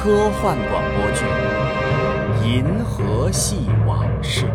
[0.00, 1.24] 科幻广播剧
[2.44, 4.46] 《银河系往事》，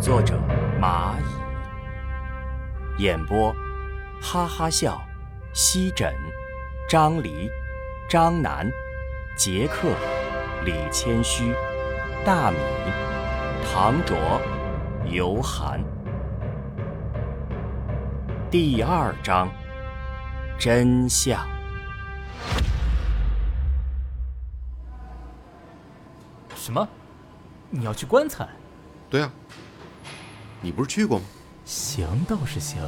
[0.00, 0.34] 作者
[0.82, 1.12] 蚂
[2.98, 3.54] 蚁，演播
[4.20, 5.00] 哈哈笑、
[5.52, 6.12] 西枕、
[6.88, 7.48] 张黎、
[8.08, 8.68] 张楠、
[9.36, 9.90] 杰克、
[10.64, 11.54] 李谦虚、
[12.24, 12.56] 大米、
[13.64, 14.16] 唐卓、
[15.04, 15.80] 尤寒。
[18.50, 19.48] 第二章，
[20.58, 21.55] 真相。
[26.66, 26.88] 什么？
[27.70, 28.48] 你要去棺材？
[29.08, 29.32] 对啊，
[30.60, 31.24] 你不是去过吗？
[31.64, 32.82] 行倒是行，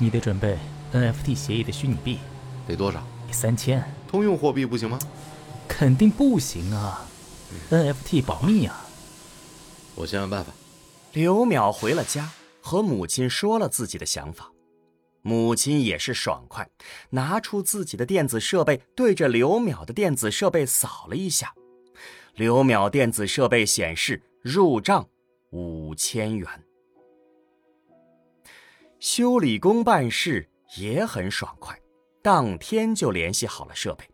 [0.00, 0.58] 你得准备
[0.92, 2.18] NFT 协议的虚拟币，
[2.66, 3.00] 得多少？
[3.30, 3.80] 三千。
[4.08, 4.98] 通用货币不行吗？
[5.68, 7.06] 肯定不行啊
[7.70, 8.84] ，NFT 保密啊。
[9.94, 10.50] 我想想办法。
[11.12, 12.28] 刘淼回了家，
[12.60, 14.50] 和母亲说了自己的想法。
[15.22, 16.68] 母亲也是爽快，
[17.10, 21.54] 拿出自己的电子设备，对着刘淼的电子设备扫了一下。
[22.36, 25.08] 刘淼电子设备显示入账
[25.52, 26.46] 五千元。
[29.00, 31.80] 修理工办事也很爽快，
[32.20, 34.04] 当天就联系好了设备。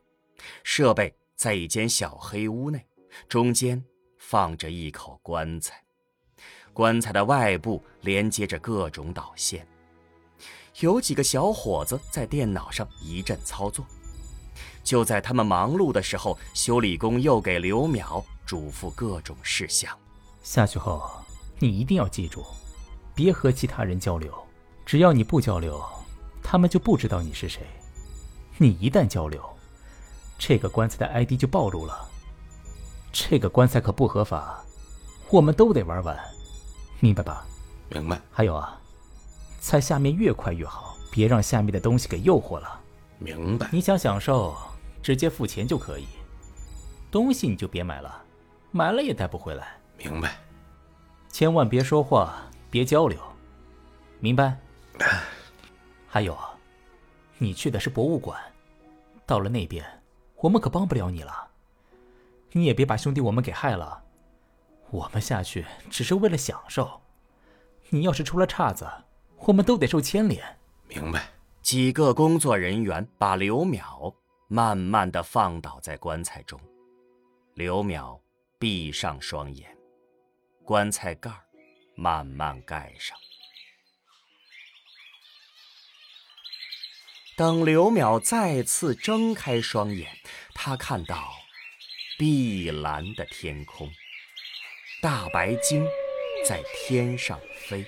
[0.63, 2.87] 设备在一间小黑屋内，
[3.29, 3.83] 中间
[4.19, 5.83] 放着一口棺材，
[6.73, 9.67] 棺材的外部连接着各种导线。
[10.79, 13.85] 有几个小伙子在电脑上一阵操作。
[14.83, 19.97] 就在他们忙碌的时候，修理工又给刘淼嘱咐各种事项。
[20.43, 21.11] 下去后，
[21.59, 22.45] 你一定要记住，
[23.15, 24.33] 别和其他人交流。
[24.85, 25.81] 只要你不交流，
[26.43, 27.63] 他们就不知道你是谁。
[28.59, 29.41] 你一旦交流，
[30.37, 32.09] 这个棺材的 ID 就暴露了。
[33.13, 34.65] 这个棺材可不合法，
[35.31, 36.19] 我们都得玩完，
[36.99, 37.47] 明白吧？
[37.91, 38.21] 明白。
[38.31, 38.77] 还有啊，
[39.61, 42.81] 在下面越快越好，别让下面的东西给诱惑了。
[43.19, 43.69] 明白。
[43.71, 44.57] 你想享受？
[45.03, 46.07] 直接付钱就可以，
[47.11, 48.23] 东西你就别买了，
[48.71, 49.77] 买了也带不回来。
[49.99, 50.39] 明白。
[51.29, 53.19] 千万别说话，别交流，
[54.21, 54.57] 明白？
[56.07, 56.39] 还有，
[57.39, 58.41] 你去的是博物馆，
[59.27, 59.85] 到了那边，
[60.37, 61.49] 我们可帮不了你了。
[62.53, 64.03] 你也别把兄弟我们给害了，
[64.91, 67.01] 我们下去只是为了享受。
[67.89, 68.87] 你要是出了岔子，
[69.39, 70.45] 我们都得受牵连。
[70.87, 71.25] 明白。
[71.63, 74.15] 几个工作人员把刘淼。
[74.55, 76.61] 慢慢的放倒在棺材中，
[77.55, 78.21] 刘淼
[78.59, 79.75] 闭上双眼，
[80.63, 81.31] 棺材盖
[81.95, 83.17] 慢慢盖上。
[87.35, 90.07] 等刘淼再次睁开双眼，
[90.53, 91.33] 他看到
[92.19, 93.91] 碧蓝的天空，
[95.01, 95.83] 大白鲸
[96.47, 97.87] 在天上飞，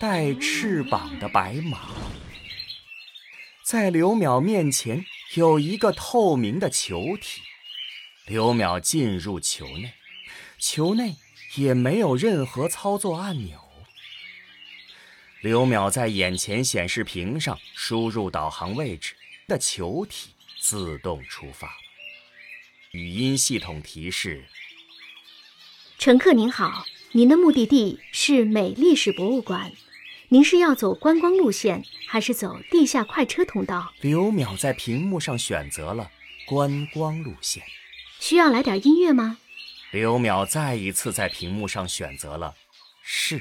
[0.00, 1.90] 带翅膀的白马
[3.62, 5.04] 在刘淼面前。
[5.34, 7.40] 有一个透明的球体，
[8.26, 9.92] 刘淼进入球内，
[10.58, 11.16] 球内
[11.56, 13.58] 也没有任何操作按钮。
[15.40, 19.16] 刘淼在眼前显示屏上输入导航位置，
[19.48, 20.30] 的球体
[20.60, 21.68] 自动出发。
[22.92, 24.44] 语音系统提示：
[25.98, 29.72] 乘客您好，您的目的地是美历史博物馆。
[30.34, 33.92] 您是要走观光路线，还是走地下快车通道？
[34.00, 36.10] 刘淼在屏幕上选择了
[36.44, 37.62] 观光路线。
[38.18, 39.38] 需要来点音乐吗？
[39.92, 42.52] 刘淼再一次在屏幕上选择了
[43.00, 43.40] 是。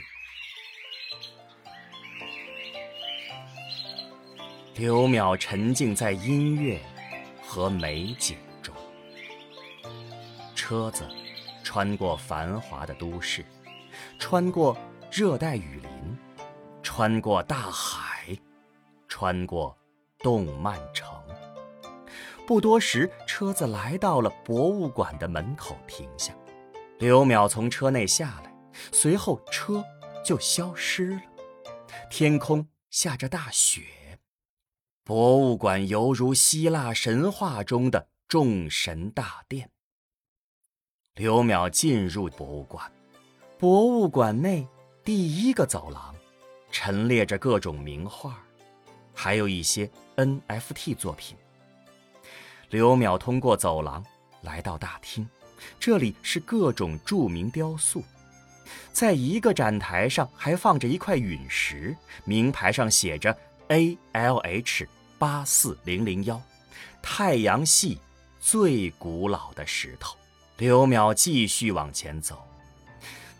[4.75, 6.80] 刘淼沉浸在音乐
[7.42, 8.72] 和美景中，
[10.54, 11.10] 车子
[11.64, 13.44] 穿过繁华的都市，
[14.20, 14.78] 穿过
[15.12, 15.90] 热带雨林。
[16.96, 18.38] 穿过大海，
[19.08, 19.76] 穿过
[20.20, 21.12] 动漫城。
[22.46, 26.36] 不多时，车子来到了博物馆的门口停下。
[27.00, 28.54] 刘淼从车内下来，
[28.92, 29.84] 随后车
[30.24, 31.22] 就消失了。
[32.12, 34.19] 天空下着大雪，
[35.04, 39.72] 博物馆犹如希腊神话中的众神大殿。
[41.16, 42.92] 刘淼进入博物馆，
[43.57, 44.68] 博物馆内
[45.04, 46.13] 第一个走廊。
[46.74, 48.36] 陈列着各种名画，
[49.14, 49.88] 还有一些
[50.18, 51.38] NFT 作品。
[52.72, 54.04] 刘淼通过走廊
[54.42, 55.30] 来到大厅，
[55.80, 58.04] 这里是各种著名雕塑。
[58.92, 63.38] 在一个展台上还放着一块陨石，名牌上写着
[63.70, 64.88] ALH
[65.20, 66.42] 八四零零幺，
[67.04, 68.00] 太阳系
[68.40, 70.18] 最古老的石头。
[70.58, 72.44] 刘淼继续往前走。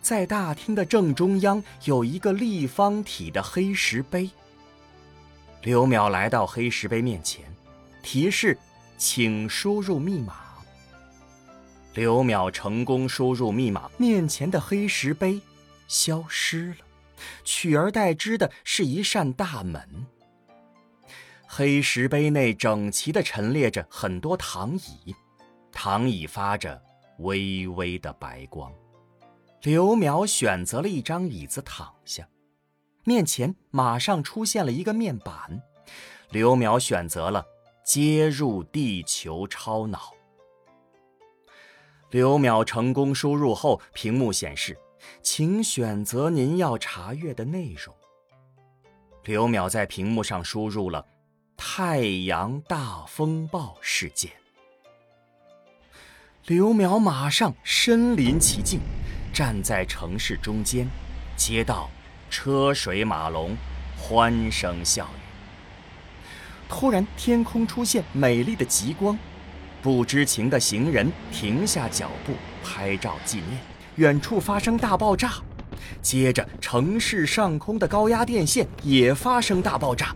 [0.04, 4.30] 在大厅的正中央有一个立方体的黑石碑。
[5.62, 7.42] 刘淼来到黑石碑面前，
[8.02, 8.58] 提示
[8.98, 10.34] ：“请输入密码。”
[11.94, 15.40] 刘淼成功输入密码，面前的黑石碑
[15.88, 16.76] 消失了，
[17.42, 20.06] 取而代之的是一扇大门。
[21.46, 25.16] 黑石碑内整齐地陈列着很多躺椅，
[25.72, 26.78] 躺椅发着
[27.20, 28.70] 微微的白光。
[29.64, 32.28] 刘淼选择了一张椅子躺下，
[33.04, 35.62] 面前马上出现了一个面板。
[36.28, 37.42] 刘淼选择了
[37.82, 40.12] 接入地球超脑。
[42.10, 44.76] 刘淼成功输入后，屏幕显示
[45.24, 47.96] ：“请选择您要查阅的内容。”
[49.24, 51.06] 刘淼在屏幕上输入了。
[51.56, 54.30] 太阳大风暴事件，
[56.44, 58.80] 刘淼马上身临其境，
[59.34, 60.88] 站在城市中间，
[61.36, 61.90] 街道
[62.30, 63.56] 车水马龙，
[63.98, 65.18] 欢声笑语。
[66.68, 69.18] 突然，天空出现美丽的极光，
[69.82, 73.58] 不知情的行人停下脚步拍照纪念。
[73.96, 75.32] 远处发生大爆炸，
[76.00, 80.14] 接着城市上空的高压电线也发生大爆炸。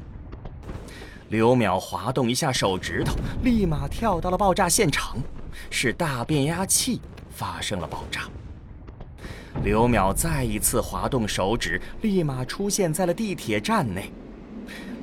[1.29, 5.17] 刘淼滑动一下手指头，立马跳到了爆炸现场，
[5.71, 7.01] 是大变压器
[7.31, 8.23] 发生了爆炸。
[9.65, 14.13] 刘淼再一次滑动手指，立马出现在了地铁站内。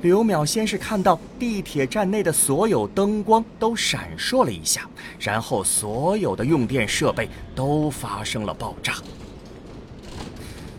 [0.02, 4.88] 刘淼先是看到地铁站内的所有灯光都闪烁了一下，
[5.18, 8.94] 然后所有的用电设备都发生了爆炸。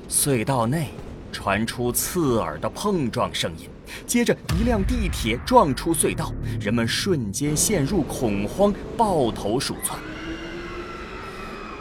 [0.10, 0.90] 隧道内
[1.32, 3.68] 传出刺耳的碰撞声音。
[4.06, 9.98] 接着，一辆地铁撞出隧道，人们瞬间陷入恐慌，抱头鼠窜。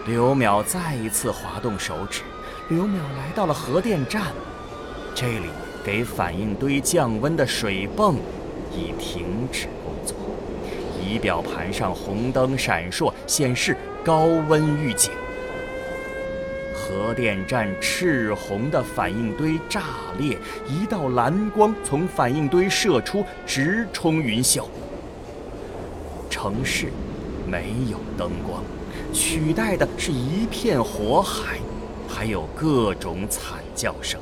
[0.06, 2.22] 刘淼再一次滑动手指，
[2.68, 4.22] 刘淼来到了核电站，
[5.16, 5.46] 这里
[5.84, 8.14] 给反应堆降温的水泵
[8.70, 10.16] 已停止工作，
[11.02, 15.10] 仪表盘上红灯闪烁，显示高温预警。
[16.72, 19.82] 核电站赤红的反应堆炸
[20.18, 20.38] 裂，
[20.68, 24.62] 一道蓝光从反应堆射出，直冲云霄。
[26.30, 26.92] 城市
[27.44, 28.62] 没有灯光，
[29.12, 31.58] 取代的是一片火海，
[32.08, 34.20] 还有各种惨叫声。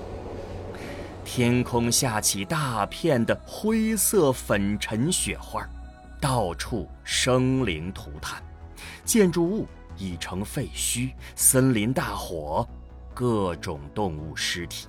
[1.25, 5.67] 天空下起大片的灰色粉尘雪花，
[6.21, 8.43] 到处生灵涂炭，
[9.05, 9.67] 建筑物。
[9.97, 12.69] 已成废墟，森林大火，
[13.15, 14.89] 各种动物尸体。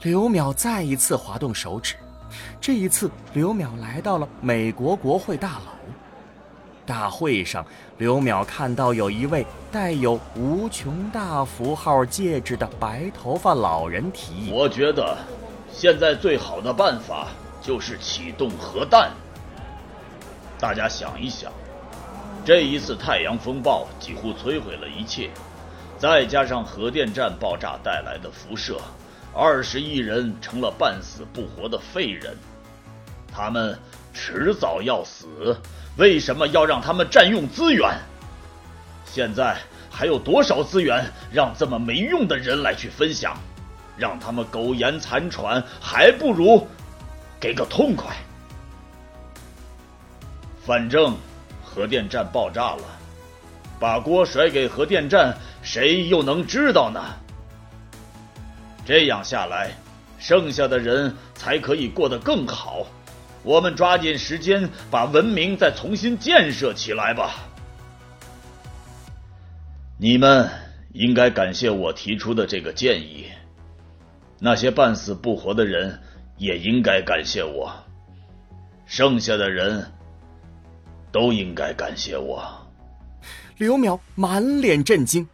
[0.00, 1.96] 刘淼再一次滑动手指，
[2.58, 5.64] 这一次刘淼来到了美国国会大楼。
[6.86, 7.66] 大会上，
[7.98, 15.18] 刘淼看到有一位带有“无穷大”符号戒指的白头发老人提议：“我觉得，
[15.72, 17.28] 现在最好的办法
[17.60, 19.10] 就是启动核弹。
[20.58, 21.52] 大家想一想。”
[22.46, 25.30] 这一次太阳风暴几乎摧毁了一切，
[25.98, 28.78] 再加上核电站爆炸带来的辐射，
[29.34, 32.36] 二十亿人成了半死不活的废人，
[33.32, 33.76] 他们
[34.14, 35.56] 迟早要死。
[35.96, 37.98] 为什么要让他们占用资源？
[39.04, 39.56] 现在
[39.90, 43.36] 还有多少资源让这么没用的人来去分享？
[43.96, 46.66] 让他们苟延残喘，还不如
[47.40, 48.14] 给个痛快。
[50.64, 51.16] 反正。
[51.62, 52.84] 核电站爆炸了，
[53.78, 57.04] 把锅甩给核电站，谁又能知道呢？
[58.86, 59.72] 这样下来，
[60.18, 62.86] 剩下的人才可以过得更好。
[63.46, 67.48] 我们抓紧时间把文明再重新建设起来吧。
[69.96, 70.50] 你们
[70.92, 73.26] 应该感谢我提出的这个建议，
[74.40, 75.98] 那些半死不活的人
[76.36, 77.72] 也应该感谢我，
[78.84, 79.92] 剩下的人。
[81.12, 82.44] 都应该感谢我。
[83.56, 85.26] 刘淼满脸震惊，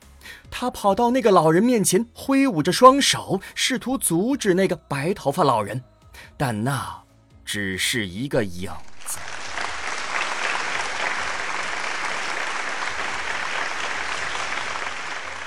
[0.48, 5.82] 他跑到那个老人面前，挥舞着双手，试图阻止那个白头发老人，
[6.36, 7.01] 但那
[7.44, 8.70] 只是一个影
[9.06, 9.18] 子。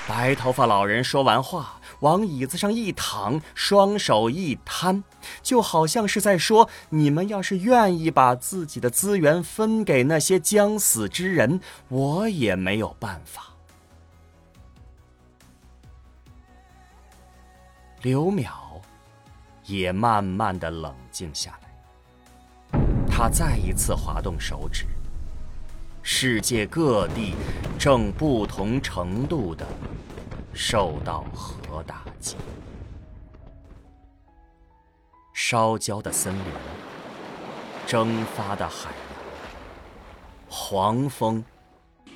[0.08, 1.80] 白头发老人说完话。
[2.02, 5.06] 往椅子上一躺，双手一摊，
[5.42, 13.46] 就好像是在说：“你们要是愿意把自己的资源分给那些将死之人，我也没有办法。”
[18.04, 18.46] 刘淼
[19.64, 21.65] 也慢慢的冷静下来，
[23.18, 24.86] 他再一次滑动手指，
[26.04, 27.34] 世界各地
[27.80, 29.66] 正不同程度的。
[30.54, 32.36] 受到核打击，
[35.34, 36.44] 烧焦的森林，
[37.88, 38.92] 蒸发的海，
[40.50, 41.42] 黄蜂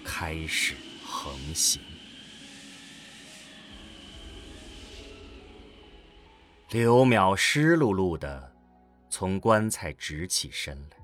[0.04, 0.76] 开始
[1.06, 1.82] 横行。
[6.72, 8.49] 刘淼湿漉漉的
[9.10, 10.98] 从棺材直起身来，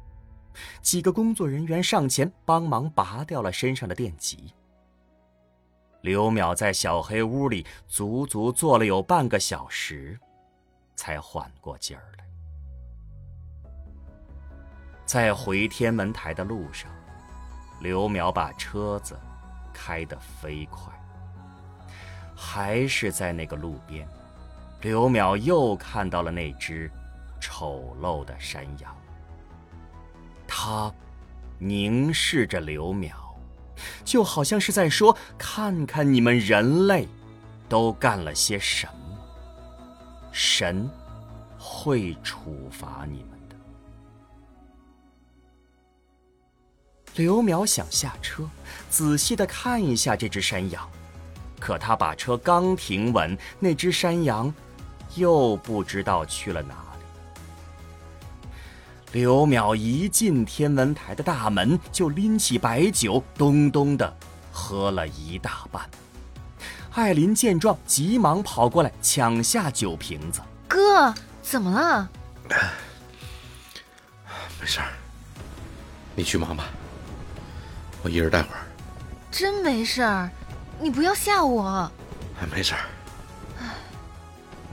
[0.82, 4.54] 几个工作人员上前帮忙拔掉了身上的电极。
[6.02, 10.20] 刘淼在小黑屋里足足坐了有半个小时，
[10.96, 12.26] 才缓过劲儿来。
[15.04, 16.92] 在回天文台的路上，
[17.82, 19.20] 刘淼把车子
[19.74, 20.94] 开得飞快。
[22.36, 24.08] 还是在那个路边，
[24.82, 26.92] 刘淼又看到了那只
[27.46, 28.98] 丑陋的山羊。
[30.48, 30.92] 它
[31.60, 33.12] 凝视着刘淼。
[34.04, 37.08] 就好像是在说：“看看你们人类，
[37.70, 39.20] 都干了些什么？
[40.32, 40.90] 神
[41.60, 43.56] 会处罚你们的。”
[47.16, 48.50] 刘淼想下车，
[48.90, 50.90] 仔细的看一下这只山羊，
[51.60, 54.52] 可他把车刚停稳，那只山羊
[55.16, 56.85] 又不知道去了哪。
[59.12, 64.14] 刘淼一进天文台的大门，就拎起白酒，咚咚的
[64.52, 65.90] 喝了一大半。
[66.94, 70.42] 艾琳见状，急忙跑过来抢下酒瓶子。
[70.68, 72.10] 哥，怎么了？
[74.60, 74.88] 没事儿，
[76.16, 76.66] 你去忙吧，
[78.02, 78.66] 我一人待会儿。
[79.32, 80.30] 真没事儿，
[80.80, 81.90] 你不要吓我。
[82.54, 82.82] 没事儿。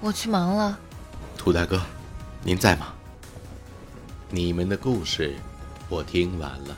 [0.00, 0.76] 我去忙了。
[1.36, 1.80] 涂大哥，
[2.42, 2.92] 您在吗？
[4.34, 5.34] 你们的故事，
[5.90, 6.74] 我听完了。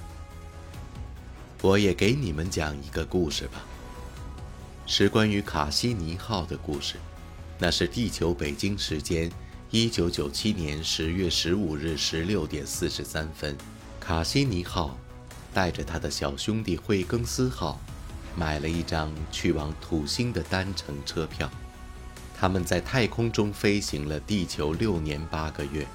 [1.62, 3.64] 我也给你们讲一个故事吧，
[4.87, 6.96] 是关于卡西尼号的故事。
[7.56, 9.30] 那是地球北京时间
[9.70, 13.56] 一九九七年十月十五日十六点四十三分，
[14.00, 14.99] 卡西尼号
[15.52, 17.80] 带着他的小兄弟惠更斯号，
[18.34, 21.49] 买了一张去往土星的单程车票。
[22.37, 25.87] 他们在太空中飞行了地球六年八个月。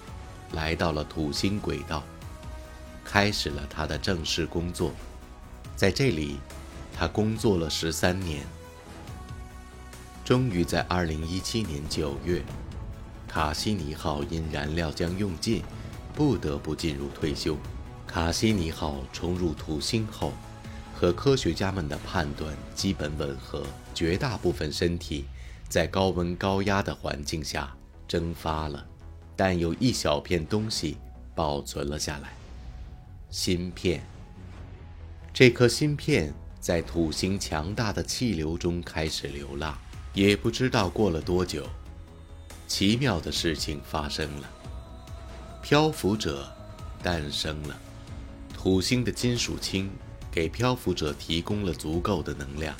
[0.54, 2.04] 来到了土星轨道，
[3.04, 4.92] 开始了他的正式工作。
[5.76, 6.38] 在这里，
[6.94, 8.46] 他工作了十三年。
[10.26, 12.44] 终于在二零一七年九月，
[13.28, 15.64] 卡西尼号因燃料将用尽，
[16.14, 17.58] 不得不进入退休。
[18.06, 20.34] 卡西尼号冲入土星后，
[20.96, 23.64] 和科学家们的判断基本吻合，
[23.94, 25.26] 绝大部分身体
[25.68, 27.72] 在高温高压的环境下
[28.08, 28.86] 蒸发了。
[29.40, 30.98] 但有一小片东西
[31.34, 32.34] 保存了下来，
[33.30, 34.04] 芯片。
[35.34, 39.80] 这颗芯片在土星强大的气流中开始流浪，
[40.14, 41.66] 也不知道过了多久，
[42.68, 44.50] 奇妙的事情发生了，
[45.62, 46.54] 漂浮者
[47.02, 47.80] 诞生了。
[48.54, 49.90] 土星的金属氢
[50.30, 52.76] 给漂浮者提供了足够的能量，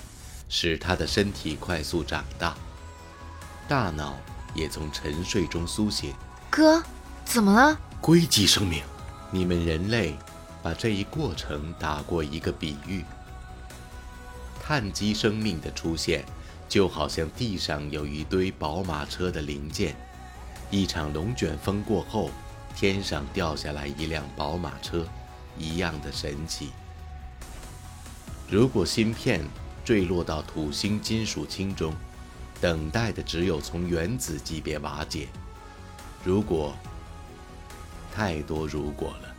[0.50, 2.54] 使他的身体快速长大，
[3.66, 4.20] 大脑
[4.54, 6.14] 也从沉睡中苏醒。
[6.50, 6.84] 哥，
[7.24, 7.80] 怎么了？
[8.02, 8.82] 硅基生命，
[9.30, 10.16] 你们人类
[10.64, 13.06] 把这一过程打过一个比喻。
[14.60, 16.26] 碳基生命的出现，
[16.68, 19.96] 就好像地上有一堆宝马车的零件，
[20.72, 22.32] 一场龙卷风过后，
[22.76, 25.08] 天上掉下来一辆宝马车，
[25.56, 26.72] 一样的神奇。
[28.50, 29.46] 如果芯片
[29.86, 31.94] 坠落到土星金属氢中，
[32.60, 35.28] 等待的只有从原子级别瓦解。
[36.24, 36.76] 如果
[38.14, 39.36] 太多如果了，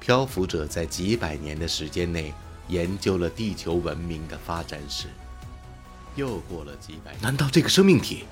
[0.00, 2.32] 漂浮者在几百年的时间内
[2.68, 5.08] 研究了地球文明的发展史。
[6.16, 8.24] 又过了几百年，难道这个生命体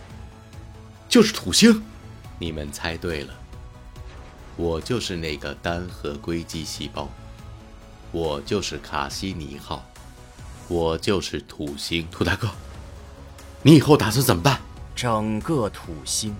[1.08, 1.82] 就是土星？
[2.38, 3.34] 你们猜对了，
[4.56, 7.08] 我就是那个单核硅基细胞，
[8.10, 9.84] 我就是卡西尼号，
[10.66, 12.06] 我就是土星。
[12.10, 12.50] 土大哥，
[13.62, 14.60] 你以后打算怎么办？
[14.96, 16.34] 整个土星，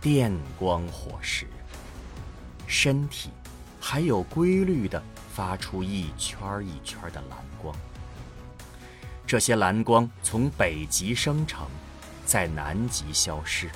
[0.00, 1.46] 电光火石，
[2.66, 3.30] 身体
[3.80, 5.00] 还有规律的
[5.32, 7.72] 发出一圈一圈的蓝光。
[9.24, 11.64] 这些蓝光从北极生成，
[12.24, 13.70] 在南极消失。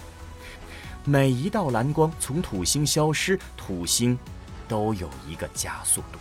[1.05, 4.19] 每一道蓝光从土星消失，土星
[4.67, 6.19] 都有一个加速度。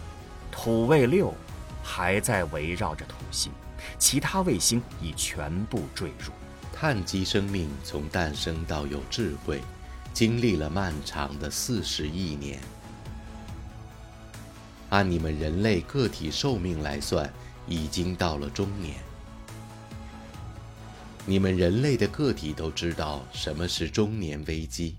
[0.51, 1.33] 土卫六
[1.83, 3.51] 还在围绕着土星，
[3.97, 6.31] 其他卫星已全部坠入。
[6.81, 9.59] 碳基生命从诞生到有智慧，
[10.13, 12.57] 经历了漫长的四十亿年。
[14.87, 17.29] 按你们人类个体寿命来算，
[17.67, 18.95] 已经到了中年。
[21.25, 24.95] 你们人类的个体都知道什么是中年危机。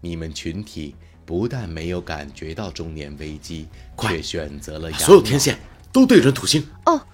[0.00, 0.94] 你们群体
[1.26, 3.66] 不但没有感觉到中年危机，
[3.98, 5.58] 却选择了养所有天线
[5.90, 6.64] 都对准土星。
[6.86, 7.04] 哦，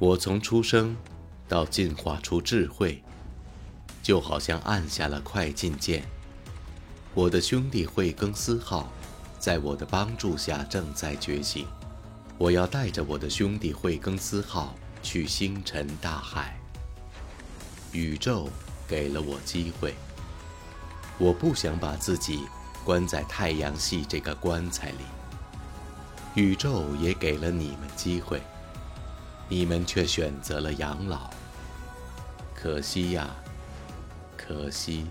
[0.00, 0.96] 我从出生
[1.54, 3.00] 到进化出智慧，
[4.02, 6.02] 就好像按下了快进键。
[7.14, 8.92] 我的兄弟惠更斯号，
[9.38, 11.64] 在我的帮助下正在觉醒。
[12.38, 16.58] 我要带着我的兄弟惠更斯号去星辰大海。
[17.92, 18.48] 宇宙
[18.88, 19.94] 给了我机会，
[21.18, 22.40] 我不想把自己
[22.84, 25.04] 关在太阳系这个棺材里。
[26.34, 28.42] 宇宙也给了你们机会。
[29.48, 31.30] 你们却选择了养老，
[32.64, 33.28] 可惜呀，
[34.38, 35.04] 可惜。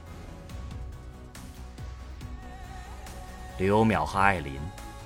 [3.59, 4.59] 刘淼和艾琳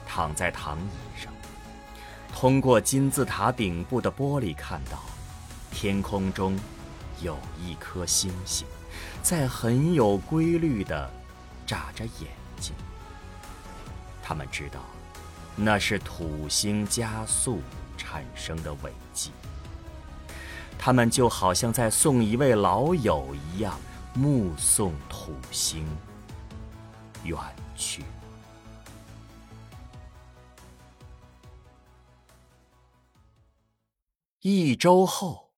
[0.08, 1.34] 躺在躺椅上，
[2.34, 5.00] 通过金字塔顶部的玻璃看到，
[5.72, 6.58] 天空中
[7.22, 8.66] 有一颗星星，
[9.22, 11.12] 在很有规律地
[11.66, 12.30] 眨着眼
[12.62, 12.74] 睛。
[14.24, 14.80] 他们知道，
[15.54, 17.60] 那是土星加速
[17.98, 19.34] 产生的尾迹。
[20.80, 23.78] 他们就好像在送一位老友一样，
[24.14, 25.86] 目送土星
[27.24, 27.38] 远
[27.76, 28.04] 去。
[34.42, 35.50] 一周后，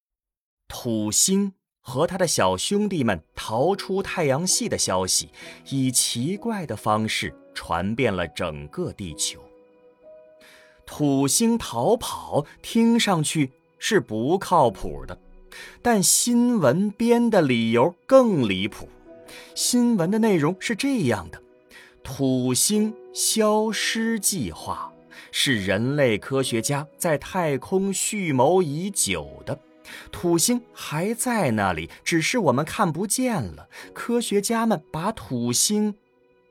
[0.68, 5.32] 土星和他的小兄弟们逃出太阳系的消息，
[5.70, 9.44] 以奇怪的方式传遍了整个地球。
[10.88, 15.18] 土星逃跑听上去是不靠谱的，
[15.82, 18.88] 但新闻编的理由更离谱。
[19.56, 21.42] 新闻的内容是这样的：
[22.04, 24.94] 土星消失计划。
[25.32, 29.60] 是人类科学家在太空蓄谋已久的，
[30.12, 33.68] 土星还在那里，只是我们看不见了。
[33.94, 35.94] 科学家们把土星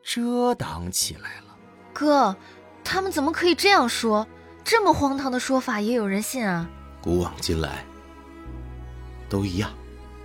[0.01, 1.57] 遮挡起来了。
[1.93, 2.37] 哥，
[2.85, 4.25] 他们怎么可以这样说？
[4.63, 6.71] 这么荒唐的说法也有人信啊？
[7.01, 7.85] 古往今来，
[9.29, 9.71] 都一样。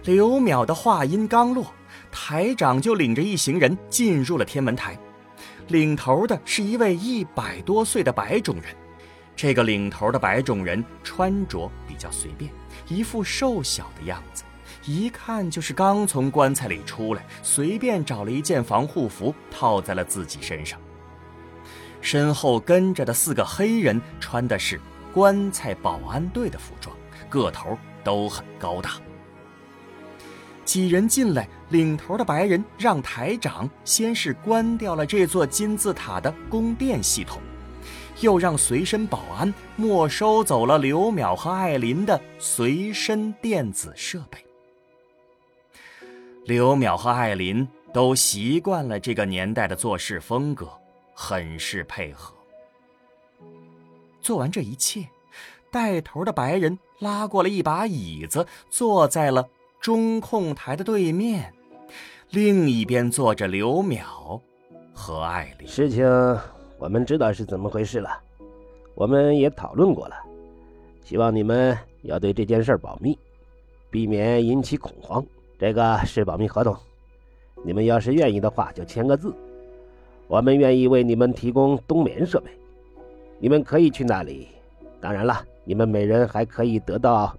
[0.03, 1.73] 刘淼的话音刚落，
[2.11, 4.97] 台长就领着一行人进入了天文台。
[5.69, 8.65] 领头的是一位一百多岁的白种人，
[9.35, 12.51] 这个领头的白种人穿着比较随便，
[12.89, 14.43] 一副瘦小的样子，
[14.85, 20.77] 一看就是刚从棺材里出来，随便找了一件防护服套在了自己身上。
[22.01, 24.81] 身后跟着的四个黑人穿的是
[25.13, 26.95] 棺材保安队的服装，
[27.29, 28.93] 个头都很高大。
[30.65, 37.41] 几人进来，领头的白人让台长先是关掉了这座金字塔的供电系统，
[38.21, 44.37] 又让随身保安没收走了刘淼和艾琳的随身电子设备。
[46.45, 50.69] 刘淼和艾琳都习惯了这个年代的做事风格，
[51.13, 52.33] 很是配合。
[54.23, 55.07] 做完这一切，
[55.69, 59.47] 带头的白人拉过了一把椅子，坐在了。
[59.79, 61.53] 中控台的对面，
[62.29, 63.99] 另一边坐着刘淼
[64.93, 65.67] 和艾丽。
[65.67, 66.07] 事情
[66.77, 68.09] 我们知道是怎么回事了，
[68.95, 70.15] 我们也讨论过了，
[71.03, 73.19] 希望你们要对这件事保密，
[73.89, 75.21] 避免引起恐慌。
[75.59, 76.73] 这个是保密合同，
[77.61, 79.35] 你们要是愿意的话就签个字。
[80.29, 82.49] 我们愿意为你们提供冬眠设备，
[83.43, 84.47] 你们可以去那里。
[85.01, 87.37] 当然了，你们每人还可以得到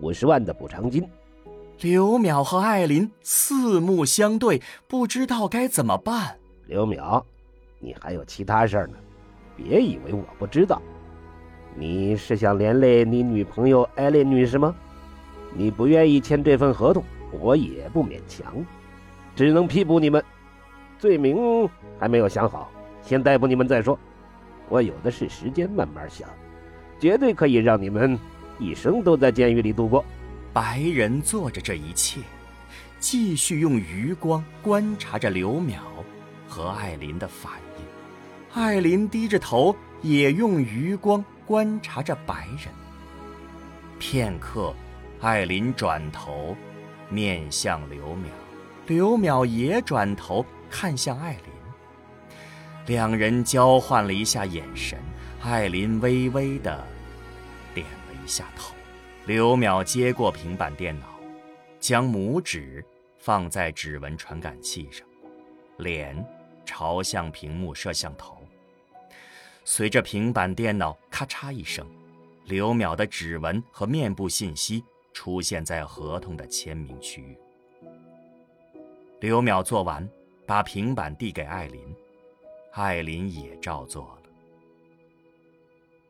[0.00, 1.08] 五十万的补偿金。
[1.82, 6.36] 刘淼和艾琳四目相对，不知道该怎么办。
[6.66, 7.22] 刘淼，
[7.78, 8.94] 你还有其他事儿呢，
[9.54, 10.82] 别以为我不知道。
[11.76, 14.74] 你是想连累你女朋友艾琳女士吗？
[15.54, 18.52] 你不愿意签这份合同，我也不勉强，
[19.36, 20.20] 只能批捕你们。
[20.98, 22.68] 罪名还没有想好，
[23.00, 23.96] 先逮捕你们再说。
[24.68, 26.28] 我有的是时间，慢慢想，
[26.98, 28.18] 绝对可以让你们
[28.58, 30.04] 一生都在监狱里度过。
[30.52, 32.20] 白人做着这一切，
[32.98, 35.76] 继续用余光观察着刘淼
[36.48, 37.84] 和艾琳的反应。
[38.60, 42.72] 艾琳低着头，也用余光观察着白人。
[43.98, 44.74] 片刻，
[45.20, 46.56] 艾琳转头
[47.10, 48.28] 面向刘淼，
[48.86, 51.55] 刘淼也转头看向艾琳。
[52.86, 54.96] 两人交换了一下眼神，
[55.42, 56.84] 艾琳微微的
[57.74, 58.72] 点了一下头。
[59.26, 61.06] 刘淼接过平板电脑，
[61.80, 62.84] 将拇指
[63.18, 65.04] 放在指纹传感器上，
[65.78, 66.24] 脸
[66.64, 68.40] 朝向屏幕摄像头。
[69.64, 71.84] 随着平板电脑咔嚓一声，
[72.44, 77.36] 刘淼的指纹和面部信息出现在合同的签名区域。
[79.18, 80.08] 刘淼做完，
[80.46, 81.82] 把平板递给艾琳，
[82.76, 84.30] 艾琳也照做了。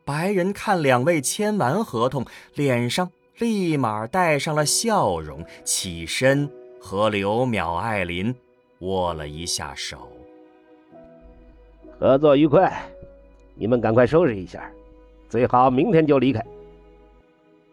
[0.03, 2.25] 白人看两位签完合同，
[2.55, 6.49] 脸上立马带上了笑容，起身
[6.79, 8.35] 和刘淼、艾琳
[8.79, 10.11] 握了一下手。
[11.99, 12.81] 合作愉快，
[13.55, 14.71] 你们赶快收拾一下，
[15.29, 16.45] 最好明天就离开。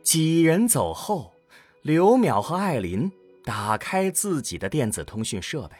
[0.02, 1.33] 几人走后，
[1.83, 3.11] 刘淼和艾琳
[3.44, 5.76] 打开自己的电子通讯设备，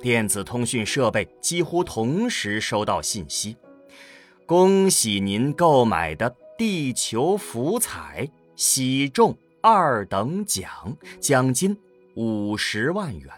[0.00, 3.56] 电子通讯设备几乎同时收到信息。
[4.46, 11.76] 恭喜您购买的地球福彩喜中二等奖，奖金
[12.14, 13.30] 五十万元，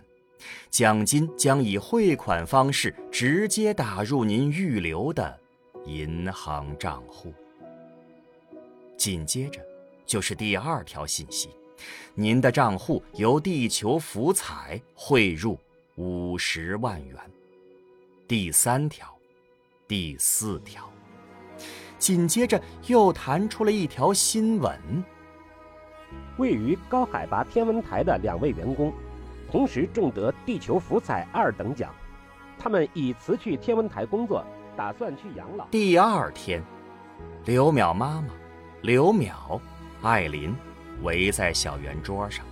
[0.71, 5.39] 奖金将以汇款方式直接打入您预留的
[5.85, 7.35] 银行账户。
[8.97, 9.61] 紧接着
[10.07, 11.51] 就是第二条信息，
[12.15, 15.59] 您的账户由地球福彩汇入
[16.03, 17.17] 五十万元。
[18.27, 19.07] 第三条，
[19.87, 20.91] 第四条。
[21.97, 24.77] 紧接着又弹出了一条新闻：
[26.39, 28.93] 位于高海拔天文台的两位员工，
[29.49, 31.95] 同时中得地球福彩二等奖，
[32.59, 34.45] 他们已辞去天文台工作，
[34.77, 35.65] 打算去养老。
[35.67, 36.61] 第二天，
[37.45, 38.35] 刘淼妈妈、
[38.81, 39.61] 刘淼、
[40.03, 40.53] 艾琳
[41.03, 42.45] 围在小圆桌上，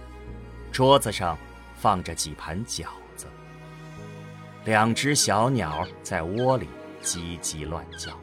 [0.70, 1.36] 桌子上
[1.74, 3.09] 放着几盘饺子，
[4.70, 6.68] 两只小鸟在窝里
[7.02, 8.16] 叽叽乱叫。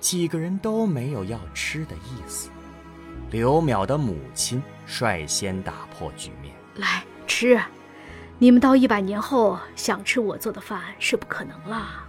[0.00, 2.48] 几个人都没有要吃的意思。
[3.30, 7.60] 刘淼的母亲率先打破局面：“来吃，
[8.38, 12.02] 你们到一百年后想吃我做的饭是不可能了。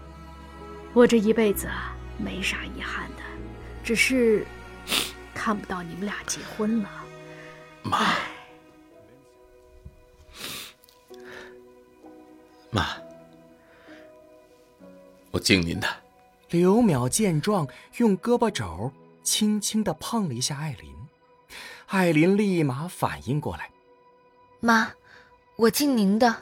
[0.94, 1.68] 我这一辈子
[2.18, 3.24] 没啥遗憾的，
[3.84, 4.48] 只是
[5.36, 6.89] 看不到你们俩结婚了。”
[7.84, 8.13] 妈，
[12.75, 12.97] 妈，
[15.31, 15.88] 我敬您的。
[16.49, 17.65] 刘淼见状，
[17.99, 18.91] 用胳膊肘
[19.23, 20.93] 轻轻的碰了一下艾琳，
[21.85, 23.71] 艾琳立马反应过来
[24.59, 24.91] ：“妈，
[25.55, 26.35] 我敬您的。”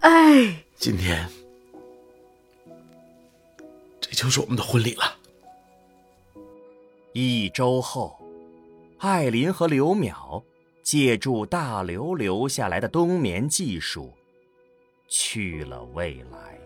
[0.00, 1.30] 哎，今天
[4.00, 5.16] 这就是我们的婚礼了。
[7.12, 8.20] 一周后，
[8.98, 10.42] 艾琳和刘淼
[10.82, 14.12] 借助大刘留下来的冬眠技术，
[15.14, 16.61] 去了未来。